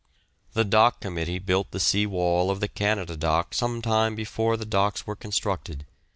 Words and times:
The 0.53 0.63
Dock 0.65 0.99
Committee 0.99 1.37
built 1.37 1.69
the 1.69 1.79
sea 1.79 2.07
wall 2.07 2.49
of 2.49 2.59
the 2.59 2.67
Canada 2.67 3.15
dock 3.15 3.53
some 3.53 3.83
time 3.83 4.15
before 4.15 4.57
the 4.57 4.65
docks 4.65 5.05
were 5.05 5.15
constructed. 5.15 5.85